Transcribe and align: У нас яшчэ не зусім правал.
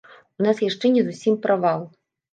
У 0.41 0.45
нас 0.45 0.61
яшчэ 0.69 0.91
не 0.95 1.03
зусім 1.11 1.37
правал. 1.47 1.85